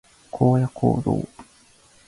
[0.31, 1.27] 荒野行動